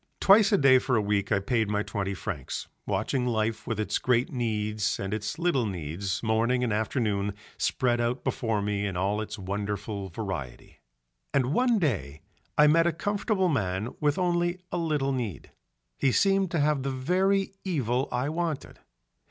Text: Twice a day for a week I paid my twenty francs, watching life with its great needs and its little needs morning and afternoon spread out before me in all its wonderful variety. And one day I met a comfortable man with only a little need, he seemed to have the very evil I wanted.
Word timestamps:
Twice 0.19 0.51
a 0.51 0.57
day 0.57 0.79
for 0.79 0.95
a 0.95 0.99
week 1.01 1.31
I 1.31 1.39
paid 1.39 1.69
my 1.69 1.83
twenty 1.83 2.15
francs, 2.15 2.67
watching 2.87 3.27
life 3.27 3.67
with 3.67 3.79
its 3.79 3.99
great 3.99 4.33
needs 4.33 4.99
and 4.99 5.13
its 5.13 5.37
little 5.37 5.67
needs 5.67 6.23
morning 6.23 6.63
and 6.63 6.73
afternoon 6.73 7.35
spread 7.59 8.01
out 8.01 8.23
before 8.23 8.63
me 8.63 8.87
in 8.87 8.97
all 8.97 9.21
its 9.21 9.37
wonderful 9.37 10.09
variety. 10.09 10.79
And 11.35 11.53
one 11.53 11.77
day 11.77 12.21
I 12.57 12.65
met 12.65 12.87
a 12.87 12.91
comfortable 12.91 13.47
man 13.49 13.89
with 13.99 14.17
only 14.17 14.57
a 14.71 14.77
little 14.79 15.11
need, 15.11 15.51
he 15.99 16.11
seemed 16.11 16.49
to 16.49 16.59
have 16.59 16.81
the 16.81 16.89
very 16.89 17.51
evil 17.63 18.09
I 18.11 18.27
wanted. 18.29 18.79